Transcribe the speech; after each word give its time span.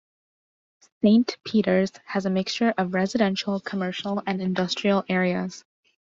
Saint 1.03 1.37
Peters 1.43 1.91
has 2.05 2.25
a 2.25 2.29
mixture 2.31 2.73
of 2.75 2.95
residential, 2.95 3.59
commercial 3.59 4.23
and 4.25 4.41
industrial 4.41 5.05
areas. 5.07 5.63